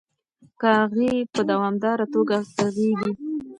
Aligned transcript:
کاغۍ 0.61 1.13
په 1.33 1.41
دوامداره 1.51 2.05
توګه 2.13 2.37
کغیږي. 2.57 3.11